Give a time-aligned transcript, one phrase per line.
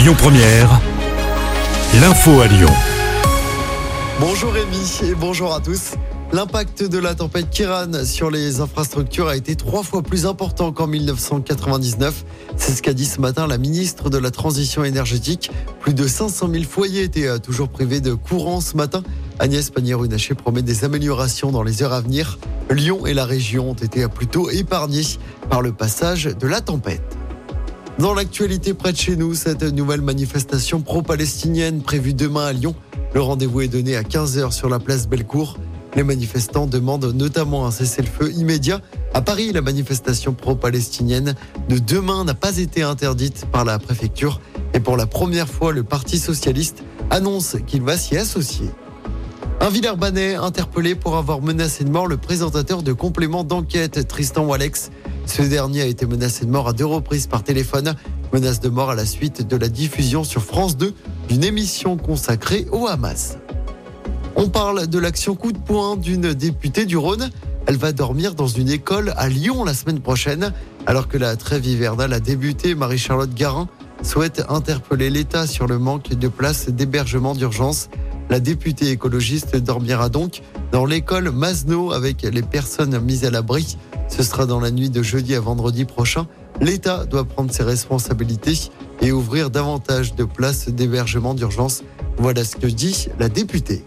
[0.00, 0.80] Lyon Première,
[2.00, 2.70] l'info à Lyon.
[4.18, 5.90] Bonjour Rémi et bonjour à tous.
[6.32, 10.86] L'impact de la tempête Kiran sur les infrastructures a été trois fois plus important qu'en
[10.86, 12.24] 1999.
[12.56, 15.50] C'est ce qu'a dit ce matin la ministre de la Transition énergétique.
[15.80, 19.02] Plus de 500 000 foyers étaient euh, toujours privés de courant ce matin.
[19.38, 22.38] Agnès Pannier-Runacher promet des améliorations dans les heures à venir.
[22.70, 25.04] Lyon et la région ont été plutôt épargnés
[25.50, 27.19] par le passage de la tempête.
[27.98, 32.74] Dans l'actualité près de chez nous, cette nouvelle manifestation pro-palestinienne prévue demain à Lyon.
[33.14, 35.58] Le rendez-vous est donné à 15h sur la place Bellecour.
[35.96, 38.80] Les manifestants demandent notamment un cessez-le-feu immédiat.
[39.12, 41.34] À Paris, la manifestation pro-palestinienne
[41.68, 44.40] de demain n'a pas été interdite par la préfecture.
[44.72, 48.70] Et pour la première fois, le Parti socialiste annonce qu'il va s'y associer.
[49.60, 54.90] Un Villeurbanais interpellé pour avoir menacé de mort le présentateur de complément d'enquête Tristan Walex.
[55.26, 57.94] Ce dernier a été menacé de mort à deux reprises par téléphone.
[58.32, 60.94] Menace de mort à la suite de la diffusion sur France 2
[61.28, 63.38] d'une émission consacrée au Hamas.
[64.36, 67.30] On parle de l'action coup de poing d'une députée du Rhône.
[67.66, 70.52] Elle va dormir dans une école à Lyon la semaine prochaine.
[70.86, 73.68] Alors que la trêve hivernale a débuté, Marie-Charlotte Garin
[74.02, 77.90] souhaite interpeller l'État sur le manque de places d'hébergement d'urgence.
[78.30, 83.76] La députée écologiste dormira donc dans l'école Masno avec les personnes mises à l'abri.
[84.08, 86.26] Ce sera dans la nuit de jeudi à vendredi prochain.
[86.60, 91.82] L'État doit prendre ses responsabilités et ouvrir davantage de places d'hébergement d'urgence.
[92.18, 93.84] Voilà ce que dit la députée.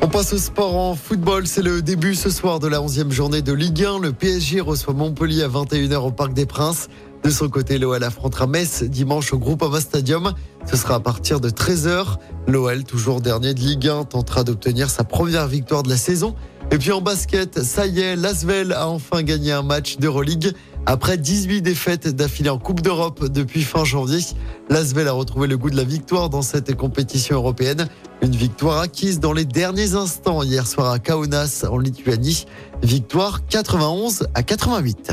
[0.00, 1.46] On passe au sport en football.
[1.46, 3.98] C'est le début ce soir de la 11e journée de Ligue 1.
[3.98, 6.88] Le PSG reçoit Montpellier à 21h au Parc des Princes.
[7.24, 10.32] De son côté, l'OL affrontera Metz dimanche au Groupama Stadium.
[10.70, 12.16] Ce sera à partir de 13h.
[12.46, 16.34] L'OL, toujours dernier de Ligue 1, tentera d'obtenir sa première victoire de la saison.
[16.70, 20.52] Et puis en basket, ça y est, Lasvel a enfin gagné un match d'Euroleague.
[20.86, 24.24] Après 18 défaites d'affilée en Coupe d'Europe depuis fin janvier,
[24.70, 27.88] Lasvel a retrouvé le goût de la victoire dans cette compétition européenne.
[28.22, 32.46] Une victoire acquise dans les derniers instants hier soir à Kaunas en Lituanie.
[32.82, 35.12] Victoire 91 à 88.